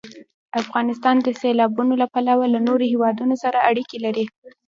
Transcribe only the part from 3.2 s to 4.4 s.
سره اړیکې لري.